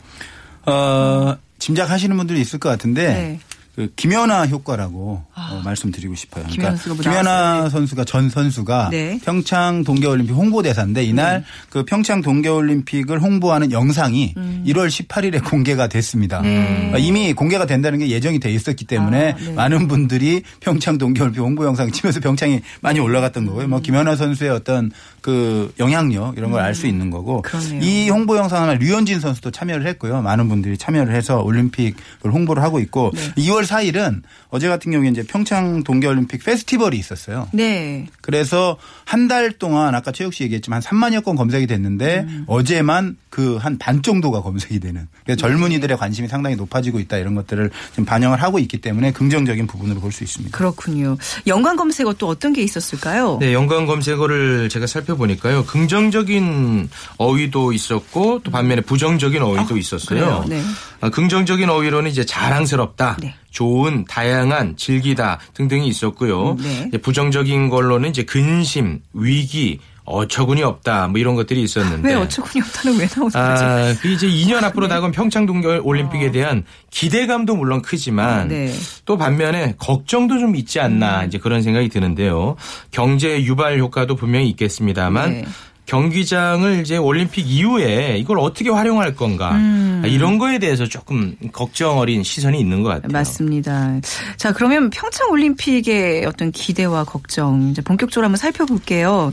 [0.65, 3.39] 어, 짐작하시는 분들이 있을 것 같은데 네.
[3.75, 6.45] 그 김연아 효과라고 어, 말씀드리고 싶어요.
[6.49, 9.19] 그러니까 김연아 선수가 전 선수가 네.
[9.23, 14.33] 평창 동계올림픽 홍보대사인데 이날 그 평창 동계올림픽을 홍보하는 영상이
[14.65, 16.41] 1월 18일에 공개가 됐습니다.
[16.41, 19.51] 그러니까 이미 공개가 된다는 게 예정이 돼 있었기 때문에 아, 네.
[19.53, 23.67] 많은 분들이 평창 동계올림픽 홍보 영상 치면서 평창이 많이 올라갔던 거고요.
[23.67, 27.81] 뭐 김연아 선수의 어떤 그 영향력 이런 걸 알 수 있는 거고 그러네요.
[27.81, 30.21] 이 홍보 영상 아마 류현진 선수도 참여를 했고요.
[30.21, 31.95] 많은 분들이 참여를 해서 올림픽을
[32.31, 33.43] 홍보를 하고 있고 네.
[33.43, 37.47] 2월 4일은 어제 같은 경우에 이제 평창 동계올림픽 페스티벌이 있었어요.
[37.51, 38.07] 네.
[38.21, 42.43] 그래서 한 달 동안 아까 최욱 씨 얘기했지만 한 3만여 건 검색이 됐는데 음.
[42.47, 45.07] 어제만 그 한 반 정도가 검색이 되는.
[45.25, 49.99] 그래서 젊은이들의 관심이 상당히 높아지고 있다 이런 것들을 지금 반영을 하고 있기 때문에 긍정적인 부분으로
[49.99, 50.55] 볼 수 있습니다.
[50.57, 51.17] 그렇군요.
[51.47, 53.37] 연관 검색어 또 어떤 게 있었을까요?
[53.41, 55.65] 네, 연관 검색어를 제가 살펴보니까요.
[55.65, 60.07] 긍정적인 어휘도 있었고 또 반면에 부정적인 어휘도 있었어요.
[60.19, 60.45] 그래요?
[60.47, 60.61] 네.
[61.01, 63.35] 아, 긍정적인 어휘로는 이제 자랑스럽다, 네.
[63.55, 66.57] 좋은 다양한 즐기다 등등이 있었고요.
[66.59, 66.97] 음, 네.
[66.97, 73.07] 부정적인 걸로는 이제 근심, 위기, 어처구니 없다 뭐 이런 것들이 있었는데 왜 어처구니 없다는 왜
[73.07, 73.31] 나오는?
[73.33, 78.43] 아, 그 이제 2년 앞으로 다가온 평창 동계 올림픽에 대한 기대감도 물론 크지만 어.
[78.45, 78.67] 네.
[78.67, 78.79] 음.
[79.05, 82.55] 또 반면에 걱정도 좀 있지 않나 이제 그런 생각이 드는데요.
[82.91, 85.45] 경제 유발 효과도 분명히 있겠습니다만 네.
[85.85, 90.01] 경기장을 이제 올림픽 이후에 이걸 어떻게 활용할 건가 음.
[90.03, 93.11] 아, 이런 거에 대해서 조금 걱정 어린 시선이 있는 것 같아요.
[93.11, 93.99] 맞습니다.
[94.37, 99.31] 자, 그러면 평창 올림픽의 어떤 기대와 걱정 이제 본격적으로 한번 살펴볼게요.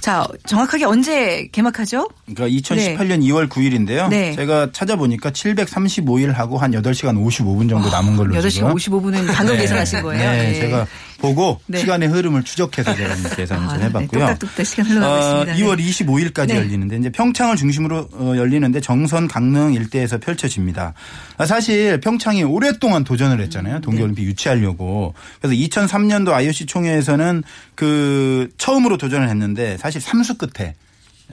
[0.00, 2.08] 자, 정확하게 언제 개막하죠?
[2.32, 4.08] 그러니까 2018년 2월 9일인데요.
[4.08, 4.32] 네.
[4.34, 8.74] 제가 찾아보니까 735일 하고 한 8시간 55분 정도 남은 걸로 8시간 지금.
[8.74, 9.62] 55분은 방금 네.
[9.62, 10.30] 계산하신 거예요?
[10.30, 10.54] 네, 네.
[10.60, 10.86] 제가
[11.18, 11.78] 보고 네.
[11.78, 14.26] 시간의 흐름을 추적해서 제가 이제 계산을 아, 좀 네, 해봤고요.
[14.26, 15.66] 뚝딱뚝딱 시간 흘러가고 어, 있습니다.
[15.66, 15.90] 2월 네.
[15.90, 16.56] 25일까지 네.
[16.56, 20.94] 열리는데 이제 평창을 중심으로 어, 열리는데 정선 강릉 일대에서 펼쳐집니다.
[21.36, 23.80] 아, 사실 평창이 오랫동안 도전을 했잖아요.
[23.80, 24.30] 동계올림픽 네.
[24.30, 25.14] 유치하려고.
[25.40, 27.42] 그래서 2003년도 IOC 총회에서는
[27.74, 30.74] 그 처음으로 도전을 했는데 사실 삼수 끝에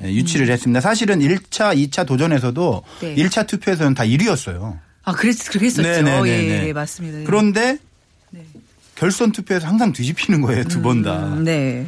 [0.03, 0.81] 예, 유치를 했습니다.
[0.81, 3.15] 사실은 1차, 2차 도전에서도 음.
[3.15, 3.15] 네.
[3.15, 4.77] 1차 투표에서는 다 1위였어요.
[5.05, 5.83] 아, 그랬, 그랬었죠.
[5.83, 6.27] 네네네네.
[6.27, 7.19] 예, 예, 맞습니다.
[7.19, 7.23] 네.
[7.25, 7.79] 그런데 네.
[8.95, 10.63] 결선 투표에서 항상 뒤집히는 거예요.
[10.65, 11.17] 두 번 다.
[11.27, 11.85] 음, 네.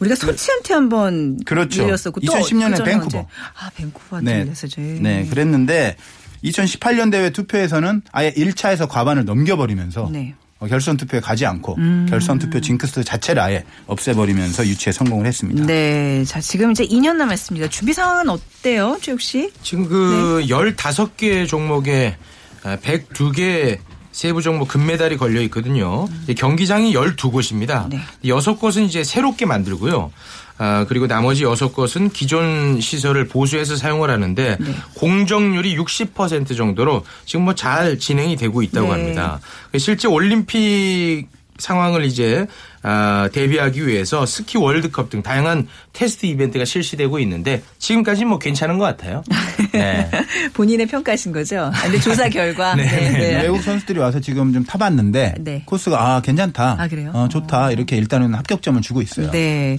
[0.00, 1.82] 우리가 소치한테 한번 그렇죠.
[1.84, 3.18] 밀렸었고 또 2010 년에 그전에 밴쿠버.
[3.18, 3.28] 언제?
[3.60, 4.44] 아 밴쿠버한테 네.
[4.44, 4.80] 밀렸었죠.
[4.80, 5.96] 네, 그랬는데
[6.44, 10.34] 2018년 대회 투표에서는 아예 1차에서 과반을 넘겨버리면서 네.
[10.58, 12.06] 어, 결선 투표에 가지 않고 음.
[12.08, 15.64] 결선 투표 징크스 자체를 아예 없애버리면서 유치에 성공을 했습니다.
[15.64, 16.24] 네.
[16.24, 17.68] 자 지금 이제 2년 남았습니다.
[17.68, 19.50] 준비 상황은 어때요, 최욱 씨?
[19.62, 20.48] 지금 그 네.
[20.48, 22.16] 15개 종목에
[22.62, 23.78] 102개
[24.14, 26.06] 세부 종목 금메달이 걸려 있거든요.
[26.22, 27.88] 이제 경기장이 12곳입니다.
[27.88, 27.98] 네.
[28.28, 30.12] 여섯 곳은 이제 새롭게 만들고요.
[30.56, 34.74] 아, 그리고 나머지 여섯 곳은 기존 시설을 보수해서 사용을 하는데 네.
[34.94, 38.92] 공정률이 60% 정도로 지금 뭐 잘 진행이 되고 있다고 네.
[38.92, 39.40] 합니다.
[39.78, 41.26] 실제 올림픽
[41.58, 42.46] 상황을 이제
[42.86, 48.84] 아, 대비하기 위해서 스키 월드컵 등 다양한 테스트 이벤트가 실시되고 있는데 지금까지 뭐 괜찮은 것
[48.84, 49.24] 같아요.
[49.72, 50.10] 네.
[50.52, 51.70] 본인의 평가신 거죠?
[51.74, 52.74] 아, 근데 조사 결과.
[52.76, 52.84] 네.
[52.84, 53.42] 네.
[53.42, 55.62] 외국 선수들이 와서 지금 좀 타봤는데 네.
[55.64, 57.10] 코스가 아 괜찮다, 아, 그래요?
[57.14, 59.30] 어, 좋다 이렇게 일단은 합격점을 주고 있어요.
[59.30, 59.78] 네.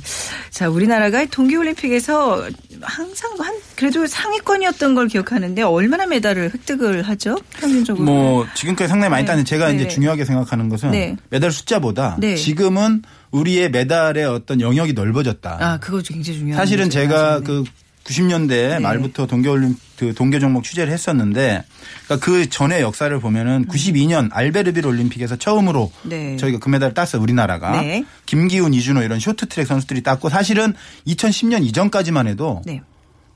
[0.49, 2.47] 자, 우리나라가 동계올림픽에서
[2.81, 7.37] 항상 한, 그래도 상위권이었던 걸 기억하는데 얼마나 메달을 획득을 하죠?
[7.59, 8.03] 평균적으로.
[8.03, 9.27] 뭐 지금까지 상당히 많이 네.
[9.27, 9.75] 땄는데 제가 네.
[9.75, 11.15] 이제 중요하게 생각하는 것은 네.
[11.29, 12.35] 메달 숫자보다 네.
[12.35, 12.94] 지금은
[13.31, 15.57] 우리의 메달의 어떤 영역이 넓어졌다.
[15.59, 16.89] 아, 그거 굉장히 중요한 사실은.
[16.89, 17.41] 제가.
[17.41, 17.63] 그
[18.05, 18.79] 90년대 네.
[18.79, 21.63] 말부터 동계올림 그 동계 종목 취재를 했었는데
[22.05, 26.37] 그러니까 그 전의 역사를 보면은 92년 알베르빌 올림픽에서 처음으로 네.
[26.37, 28.05] 저희가 금메달을 땄어요 우리나라가 네.
[28.27, 30.75] 김기훈 이준호 이런 쇼트트랙 선수들이 땄고 사실은
[31.07, 32.81] 2010년 이전까지만 해도 네.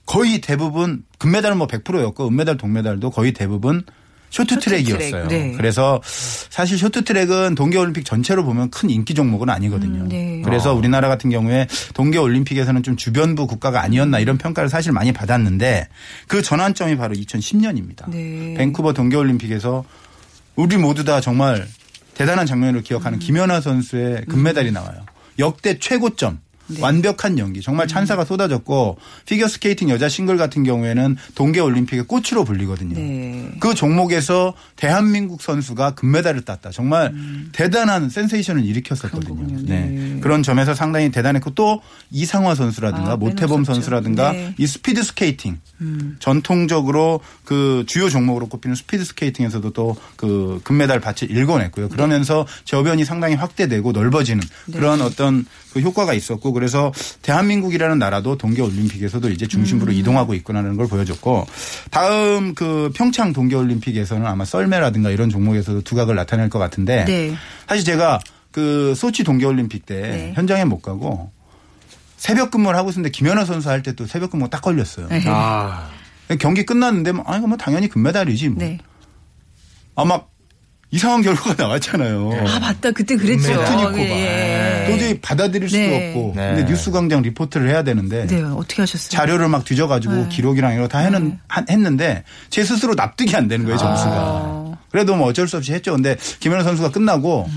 [0.05, 3.83] 거의 대부분 금메달은 뭐 100%였고 은메달 동메달도 거의 대부분
[4.29, 5.23] 쇼트트랙이었어요.
[5.23, 5.53] 쇼트트랙, 네.
[5.57, 10.01] 그래서 사실 쇼트트랙은 동계올림픽 전체로 보면 큰 인기 종목은 아니거든요.
[10.01, 10.41] 음, 네.
[10.43, 15.87] 그래서 우리나라 같은 경우에 동계올림픽에서는 좀 주변부 국가가 아니었나 이런 평가를 사실 많이 받았는데
[16.27, 18.09] 그 전환점이 바로 2010년입니다.
[18.09, 18.53] 네.
[18.57, 19.83] 밴쿠버 동계올림픽에서
[20.55, 21.67] 우리 모두 다 정말
[22.15, 23.19] 대단한 장면을 기억하는 음.
[23.19, 25.05] 김연아 선수의 금메달이 나와요.
[25.39, 26.39] 역대 최고점.
[26.69, 26.81] 네.
[26.81, 27.61] 완벽한 연기.
[27.61, 32.95] 정말 찬사가 쏟아졌고 피겨 스케이팅 여자 싱글 같은 경우에는 동계 올림픽의 꽃으로 불리거든요.
[32.95, 33.51] 네.
[33.59, 36.71] 그 종목에서 대한민국 선수가 금메달을 땄다.
[36.71, 37.13] 정말
[37.51, 39.41] 대단한 센세이션을 일으켰었거든요.
[39.41, 39.65] 음.
[39.67, 39.81] 네.
[39.81, 40.19] 네.
[40.21, 43.63] 그런 점에서 상당히 대단했고 또 이상화 선수라든가 아, 모태범.
[43.63, 44.55] 선수라든가 네.
[44.57, 45.59] 이 스피드 스케이팅
[46.19, 51.89] 전통적으로 그 주요 종목으로 꼽히는 스피드 스케이팅에서도 또 그 금메달 밭을 일궈냈고요.
[51.89, 54.77] 그러면서 저변이 상당히 확대되고 넓어지는 네.
[54.77, 59.97] 그런 어떤 그 효과가 있었고 그래서 대한민국이라는 나라도 동계 올림픽에서도 이제 중심부로 음.
[59.97, 61.45] 이동하고 있구나라는 걸 보여줬고
[61.91, 67.35] 다음 그 평창 동계 올림픽에서는 아마 썰매라든가 이런 종목에서도 두각을 나타낼 것 같은데 네.
[67.67, 68.19] 사실 제가
[68.51, 70.33] 그 소치 동계 올림픽 때 네.
[70.35, 71.31] 현장에 못 가고
[72.17, 75.07] 새벽 근무를 하고 있었는데 김연아 선수 할 때 또 새벽 근무가 딱 걸렸어요.
[75.07, 75.23] 네.
[75.27, 75.87] 아,
[76.39, 78.63] 경기 끝났는데 뭐, 아 이거 뭐 당연히 금메달이지 뭐.
[78.63, 78.77] 네.
[79.95, 80.21] 아마
[80.91, 82.45] 이상한 결과가 나왔잖아요.
[82.47, 82.89] 아, 맞다.
[82.91, 83.47] 그때 그랬죠.
[83.47, 84.87] 테크니코가 예.
[84.89, 86.07] 도저히 받아들일 수도 네.
[86.09, 86.55] 없고 네.
[86.55, 88.41] 근데 뉴스광장 리포트를 해야 되는데 네.
[88.41, 89.09] 어떻게 하셨어요?
[89.11, 90.29] 자료를 막 뒤져가지고 네.
[90.29, 94.11] 기록이랑 이런 거다 해는 한- 했는데 제 스스로 납득이 안 되는 거예요 점수가.
[94.15, 94.77] 아.
[94.89, 95.93] 그래도 뭐 어쩔 수 없이 했죠.
[95.93, 97.47] 근데 김연아 선수가 끝나고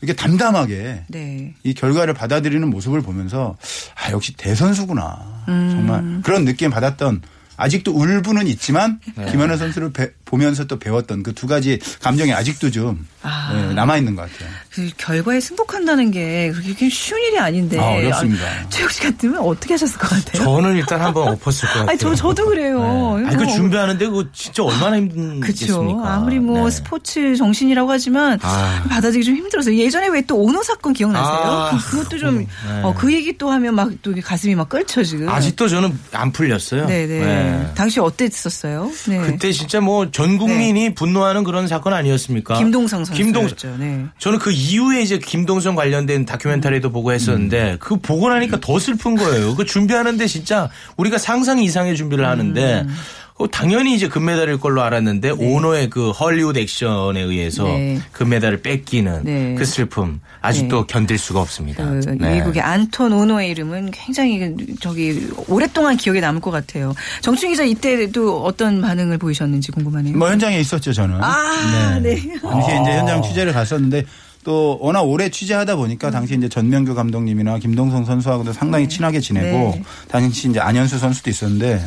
[0.00, 1.52] 이렇게 담담하게 네.
[1.62, 3.58] 이 결과를 받아들이는 모습을 보면서
[4.02, 5.68] 아 역시 대선수구나 음.
[5.72, 7.20] 정말 그런 느낌 받았던
[7.58, 13.06] 아직도 울분은 있지만 김연아 선수를 배- 보면서 또 배웠던 그 두 가지 감정이 아직도 좀
[13.22, 13.52] 아.
[13.52, 14.48] 네, 남아 있는 것 같아요.
[14.70, 17.78] 그 결과에 승복한다는 게 그렇게 쉬운 일이 아닌데.
[17.78, 18.44] 아, 어렵습니다.
[18.44, 20.42] 아, 최욱 씨 같으면 어떻게 하셨을 것 같아요?
[20.44, 21.88] 저는 일단 한번 엎었을 것 같아요.
[21.90, 23.18] 아니, 저, 저도 그래요.
[23.20, 23.26] 네.
[23.28, 25.76] 아니, 그 준비하는데 그거 진짜 얼마나 힘든겠습니까?
[25.76, 26.04] 그렇죠.
[26.04, 26.70] 아무리 뭐 네.
[26.70, 28.84] 스포츠 정신이라고 하지만 아.
[28.88, 29.76] 받아들이기 좀 힘들었어요.
[29.76, 31.26] 예전에 왜 또 오노 사건 기억나세요?
[31.36, 32.46] 아, 그- 그것도 좀, 네.
[32.82, 35.28] 어, 그 얘기 또 하면 막 또 가슴이 막 끓죠, 지금.
[35.28, 36.86] 아직도 저는 안 풀렸어요.
[36.86, 37.06] 네네.
[37.24, 37.72] 네.
[37.76, 38.90] 당시 어땠었어요?
[39.08, 39.18] 네.
[39.20, 42.56] 그때 진짜 뭐전 국민이 분노하는 그런 사건 아니었습니까?
[42.56, 43.76] 김동성 김동 선수였죠.
[43.78, 44.06] 네.
[44.18, 47.76] 저는 그 이후에 이제 김동성 관련된 다큐멘터리도 보고 했었는데 음.
[47.78, 49.54] 그 보고 나니까 더 슬픈 거예요.
[49.54, 52.96] 그 준비하는데 진짜 우리가 상상 이상의 준비를 하는데 음.
[53.38, 58.00] 어, 당연히 이제 금메달일 걸로 알았는데 오노의 그 헐리우드 액션에 의해서 네.
[58.12, 59.54] 금메달을 뺏기는 네.
[59.58, 61.84] 그 슬픔 아직도 견딜 수가 없습니다.
[61.84, 62.36] 그 네.
[62.36, 66.94] 미국의 안톤 오노의 이름은 굉장히 저기 오랫동안 기억에 남을 것 같아요.
[67.20, 70.16] 정충 기자 이때도 어떤 반응을 보이셨는지 궁금하네요.
[70.16, 71.22] 뭐 현장에 있었죠 저는.
[71.22, 72.16] 아, 네.
[72.40, 74.06] 당시에 이제 현장 취재를 갔었는데
[74.44, 79.82] 또 워낙 오래 취재하다 보니까 당시 이제 전명규 감독님이나 김동성 선수하고도 상당히 친하게 지내고 네.
[80.08, 81.84] 당시 이제 안현수 선수도 있었는데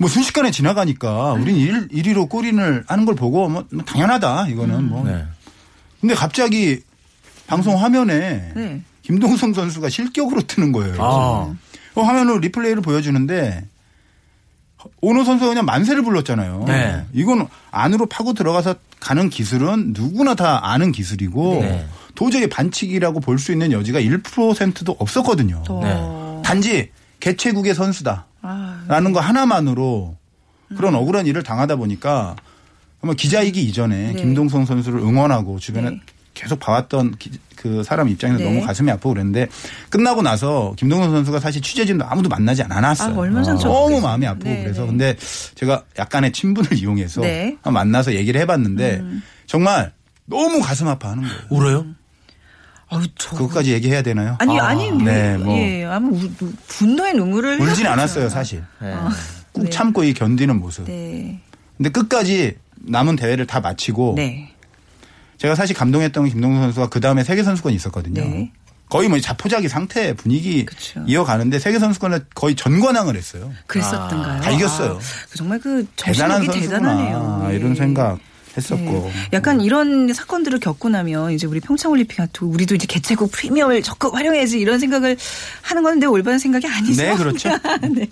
[0.00, 5.04] 뭐 순식간에 지나가니까 우린 일, 1위로 골인을 하는 걸 보고 뭐 당연하다 이거는 뭐.
[5.04, 5.26] 네.
[6.00, 6.80] 근데 갑자기
[7.46, 8.80] 방송 화면에 네.
[9.02, 10.94] 김동성 선수가 실격으로 뜨는 거예요.
[10.98, 11.54] 아.
[11.94, 13.62] 어, 화면으로 리플레이를 보여주는데
[15.02, 16.64] 오노 선수가 그냥 만세를 불렀잖아요.
[16.66, 17.04] 네.
[17.12, 21.86] 이건 안으로 파고 들어가서 가는 기술은 누구나 다 아는 기술이고 네.
[22.14, 25.62] 도저히 반칙이라고 볼 수 있는 여지가 1%도 없었거든요.
[25.68, 26.40] 어.
[26.42, 28.24] 단지 개최국의 선수다.
[28.42, 30.16] 아, 라는 거 하나만으로
[30.76, 32.36] 그런 억울한 일을 당하다 보니까
[33.02, 34.14] 아마 기자이기 이전에 네.
[34.14, 36.00] 김동성 선수를 응원하고 주변에 네.
[36.34, 38.44] 계속 봐왔던 기- 그 사람 입장에서 네.
[38.44, 39.48] 너무 가슴이 아프고 그랬는데
[39.90, 43.14] 끝나고 나서 김동성 선수가 사실 취재진도 아무도 만나지 않았어요.
[43.14, 44.00] 아, 얼마나 상처 너무.
[44.00, 44.86] 마음이 아프고 네, 그래서 네.
[44.88, 45.16] 근데
[45.56, 47.56] 제가 약간의 친분을 이용해서 네.
[47.64, 49.22] 만나서 얘기를 해봤는데 음.
[49.46, 49.92] 정말
[50.26, 51.36] 너무 가슴 아파하는 거예요.
[51.50, 51.86] 울어요?
[52.90, 53.30] 아유, 저.
[53.36, 54.36] 그것까지 얘기해야 되나요?
[54.40, 55.56] 아니, 아니, 네, 뭐.
[55.56, 56.18] 예, 아무
[56.68, 57.60] 분노의 눈물을.
[57.60, 57.86] 울진.
[57.86, 58.64] 않았어요 사실.
[58.80, 58.94] 네.
[59.52, 59.70] 꾹 네.
[59.70, 60.86] 참고 이 견디는 모습.
[60.86, 61.40] 네.
[61.76, 64.52] 근데 끝까지 남은 대회를 다 마치고 네.
[65.38, 68.20] 제가 사실 감동했던 게 김동선 선수가 그 다음에 세계 선수권이 있었거든요.
[68.22, 68.52] 네.
[68.88, 71.00] 거의 뭐 자포자기 상태 분위기 그쵸.
[71.06, 73.52] 이어가는데 세계 선수권을 거의 전관왕을 했어요.
[73.66, 74.40] 그랬었던가요?
[74.40, 74.94] 다 이겼어요.
[74.94, 74.98] 아,
[75.30, 77.50] 그 정말 그 대단한 정신력이 선수구나 대단하네요.
[77.58, 77.74] 이런 예.
[77.76, 78.18] 생각
[78.56, 78.84] 했었고.
[78.84, 79.12] 네.
[79.32, 84.58] 약간 이런 사건들을 겪고 나면 이제 우리 평창올림픽 같은 우리도 이제 개최국 프리미엄을 적극 활용해야지
[84.58, 85.16] 이런 생각을
[85.62, 87.02] 하는 건데 올바른 생각이 아니죠.
[87.02, 87.48] 네, 그렇죠.
[87.94, 88.08] 네.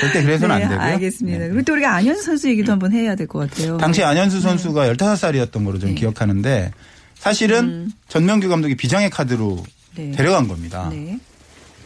[0.00, 0.78] 절대 그래서는 네, 안 되고요.
[0.86, 1.38] 알겠습니다.
[1.38, 1.48] 네.
[1.48, 3.78] 그리고 또 우리가 안현수 선수 얘기도 한번 해야 될 것 같아요.
[3.78, 6.00] 당시 안현수 선수가 15살이었던 걸로 저는 네.
[6.00, 6.72] 기억하는데
[7.18, 9.62] 사실은 전명규 감독이 비장의 카드로
[9.96, 10.10] 네.
[10.12, 10.88] 데려간 겁니다.
[10.90, 11.18] 네.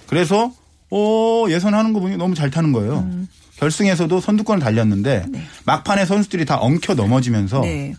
[0.07, 0.53] 그래서
[0.91, 2.99] 어, 예선하는 거 보니 너무 잘 타는 거예요.
[3.01, 3.29] 음.
[3.57, 5.27] 결승에서도 선두권을 달렸는데
[5.65, 7.95] 막판에 선수들이 다 엉켜 넘어지면서 네.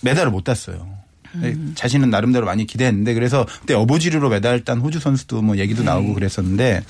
[0.00, 0.86] 메달을 못 땄어요.
[1.74, 5.86] 자신은 나름대로 많이 기대했는데 그래서 그때 어부지리로 메달 딴 호주 선수도 뭐 얘기도 네.
[5.86, 6.82] 나오고 그랬었는데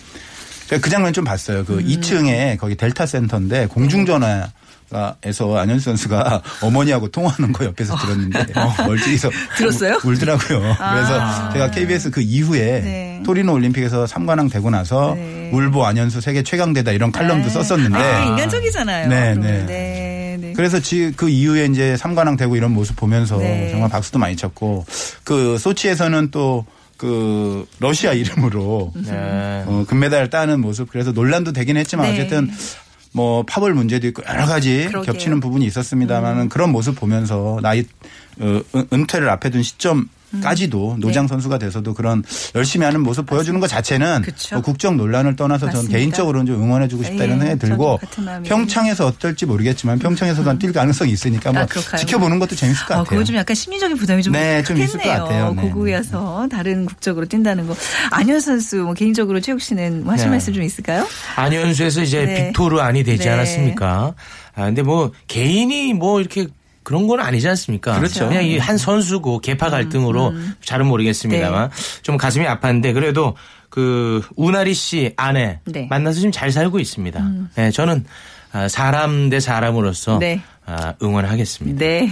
[0.69, 1.61] 제가 그 장면 좀 봤어요.
[1.61, 1.65] 음.
[1.65, 4.51] 그 2층에 거기 델타 센터인데 공중전화
[5.25, 8.47] 에서 안현수 선수가 어머니하고 통화하는 거 옆에서 들었는데
[8.87, 9.99] 멀찍이서 들었어요?
[10.05, 10.61] 울- 울더라고요.
[10.61, 13.23] 그래서 제가 KBS 그 이후에 네.
[13.25, 15.51] 토리노 올림픽에서 3관왕 되고 나서 네.
[15.53, 19.09] 울보 안현수 세계 최강대다 이런 칼럼도 썼었는데 아, 인간적이잖아요.
[19.09, 19.35] 네.
[19.35, 19.67] 네.
[19.67, 20.37] 네.
[20.41, 20.53] 네.
[20.55, 23.71] 그래서 지, 그 이후에 이제 삼관왕 되고 이런 모습 보면서 네.
[23.71, 24.85] 정말 박수도 많이 쳤고
[25.25, 29.03] 그 소치에서는 또그 러시아 이름으로 음.
[29.07, 29.65] 네.
[29.67, 32.13] 어, 금메달을 따는 모습 그래서 논란도 되긴 했지만 네.
[32.13, 32.51] 어쨌든
[33.15, 35.01] 뭐 파벌 문제도 있고 여러 가지 그러게요.
[35.01, 35.05] 음.
[35.05, 37.85] 겹치는 부분이 있었습니다만은 그런 모습 보면서 나이
[38.41, 40.09] 어, 은- 은퇴를 앞에 둔 시점
[40.41, 42.23] 까지도 노장 선수가 돼서도 그런
[42.55, 44.33] 열심히 하는 모습 보여주는 것 자체는 네.
[44.53, 45.99] 뭐 국적 논란을 떠나서 저는 맞습니다.
[45.99, 48.01] 개인적으로는 좀 응원해주고 싶다 이런 예, 생각이 들고.
[48.45, 51.97] 평창에서 어떨지 모르겠지만 평창에서도 뛸 가능성이 있으니까 뭐 아?
[51.97, 53.05] 지켜보는 것도 재밌을 것 아, 같아요.
[53.11, 55.09] 그거 좀 약간 심리적인 부담이 좀 네, 좀 있을 것.
[55.09, 55.53] 같아요.
[55.55, 55.63] 네.
[55.63, 57.75] 고국에서 다른 국적으로 뛴다는 거.
[58.11, 60.31] 안현 선수 뭐 개인적으로 최욱 씨는 뭐 하실 네.
[60.31, 61.07] 말씀 좀 있을까요?
[61.37, 62.47] 안현수에서 이제 네.
[62.49, 63.31] 빅토르 안이 되지 네.
[63.31, 64.15] 않았습니까?
[64.57, 66.47] 아, 근데 뭐 개인이 뭐 이렇게
[66.85, 67.97] 그런 건 아니지 않습니까?
[67.99, 68.29] 그렇죠.
[68.29, 70.33] 그냥 이 한 선수고 개파 갈등으로
[70.65, 71.71] 잘은 모르겠습니다만
[72.03, 73.37] 좀 가슴이 아팠는데 그래도
[73.69, 75.87] 그 우나리 씨 아내 네.
[75.91, 77.29] 만나서 지금 잘 살고 있습니다.
[77.57, 78.05] 네, 저는
[78.53, 80.41] 아, 사람 대 사람으로서 네.
[80.67, 81.79] 아, 응원하겠습니다.
[81.79, 82.09] 네.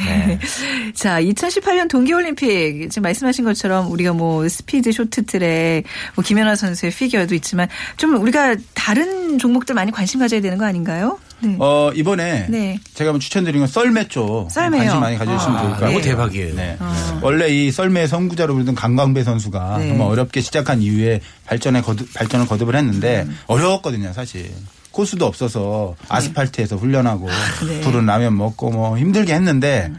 [0.94, 5.84] 자, 2018년 동계올림픽 지금 말씀하신 것처럼 우리가 뭐 스피드 쇼트트랙
[6.14, 11.18] 뭐 김연아 선수의 피겨도 있지만 좀 우리가 다른 종목들 많이 관심 가져야 되는 거 아닌가요?
[11.40, 11.56] 네.
[11.58, 12.78] 어, 이번에 네.
[12.94, 14.82] 제가 한번 추천드린 건 썰매 쪽 썰매요?
[14.82, 15.96] 관심 많이 가져주시면 아, 좋을 것 같아요.
[15.96, 16.02] 네.
[16.02, 16.54] 대박이에요.
[16.54, 16.78] 네.
[17.22, 19.84] 원래 이 썰매 선구자로 부르던 강광배 선수가 네.
[19.84, 19.88] 음.
[19.88, 24.50] 정말 어렵게 시작한 이후에 발전에 거듭, 발전을 거듭을 했는데 어려웠거든요, 사실.
[24.92, 27.28] 코스도 없어서 아스팔트에서 훈련하고
[27.66, 27.80] 네.
[27.80, 29.92] 부른 라면 먹고 뭐 힘들게 했는데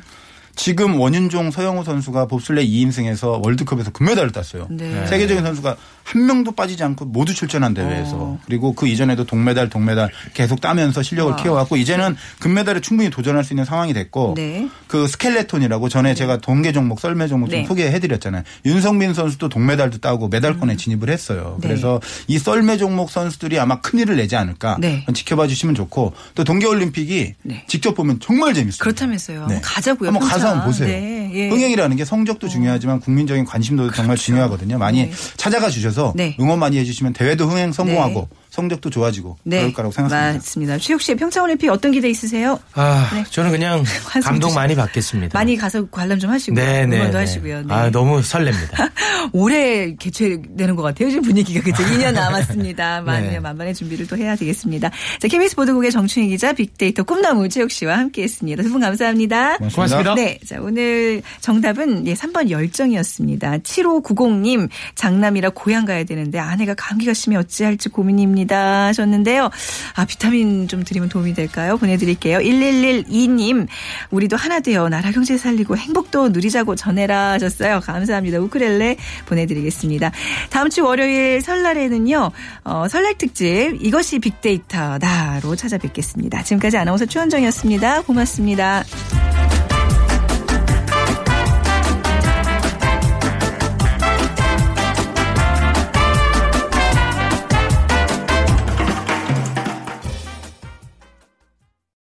[0.55, 4.67] 지금 원윤종 서영우 선수가 봅슬레이 2인승에서 월드컵에서 금메달을 땄어요.
[4.69, 5.05] 네.
[5.07, 8.39] 세계적인 선수가 한 명도 빠지지 않고 모두 출전한 대회에서 어.
[8.45, 13.65] 그리고 그 이전에도 동메달 동메달 계속 따면서 실력을 키워왔고 이제는 금메달에 충분히 도전할 수 있는
[13.65, 14.69] 상황이 됐고 네.
[14.87, 17.65] 그 스켈레톤이라고 전에 제가 동계 종목 썰매 종목 좀 네.
[17.65, 18.43] 소개해드렸잖아요.
[18.65, 21.55] 윤성민 선수도 동메달도 따고 메달권에 진입을 했어요.
[21.57, 21.61] 음.
[21.61, 21.67] 네.
[21.67, 25.05] 그래서 이 썰매 종목 선수들이 아마 큰 일을 내지 않을까 네.
[25.13, 27.63] 지켜봐 주시면 좋고 또 동계올림픽이 네.
[27.67, 28.79] 직접 보면 정말 재밌어요.
[28.79, 29.41] 그렇다면서요.
[29.41, 30.09] 한번 가자고요.
[30.09, 30.43] 한번 가서.
[30.43, 30.87] 한번 보세요.
[30.87, 31.49] 네, 예.
[31.49, 34.77] 흥행이라는 게 성적도 중요하지만 국민적인 관심도 정말 중요하거든요.
[34.77, 35.11] 많이 네.
[35.37, 36.35] 찾아가 주셔서 네.
[36.39, 38.42] 응원 많이 해주시면 대회도 흥행 성공하고 네.
[38.53, 39.57] 성적도 좋아지고 네.
[39.61, 40.37] 그럴 거라고 생각합니다.
[40.37, 40.77] 맞습니다.
[40.77, 42.59] 최욱 씨 평창 올림픽 어떤 기대 있으세요?
[42.75, 43.23] 아, 네.
[43.31, 45.35] 저는 그냥 환승 감동 많이 받겠습니다.
[45.37, 46.97] 많이 가서 관람 좀 하시고 네, 네.
[46.97, 47.17] 응원도 네.
[47.17, 47.61] 하시고요.
[47.63, 47.73] 네.
[47.73, 48.91] 아, 너무 설렙니다.
[49.33, 51.09] 올해 개최되는 것 같아요.
[51.09, 51.81] 지금 분위기가 그죠?
[51.83, 53.01] 2년 남았습니다.
[53.01, 53.39] 네.
[53.39, 54.91] 만반의 준비를 또 해야 되겠습니다.
[55.19, 58.61] 자, KBS 보도국의 정충희 기자, 빅데이터 꿈나무 최욱 씨와 함께했습니다.
[58.61, 59.57] 두 분 감사합니다.
[59.57, 60.13] 고맙습니다.
[60.15, 63.57] 네, 자 오늘 정답은 예 3번 열정이었습니다.
[63.59, 69.49] 7590님 장남이라 고향 가야 되는데 아내가 감기가 심해 어찌할지 고민입 니다 하셨는데요.
[69.95, 71.77] 아 비타민 좀 드리면 도움이 될까요?
[71.77, 72.39] 보내드릴게요.
[72.39, 73.67] 1112님
[74.11, 77.79] 우리도 하나 되어 나라 경제 살리고 행복도 누리자고 전해라 하셨어요.
[77.81, 78.39] 감사합니다.
[78.39, 80.11] 우크렐레 보내드리겠습니다.
[80.49, 82.31] 다음 주 월요일 설날에는요
[82.63, 86.43] 어, 설날 특집 이것이 빅데이터다로 찾아뵙겠습니다.
[86.43, 88.01] 지금까지 아나운서 최원정이었습니다.
[88.01, 88.83] 고맙습니다.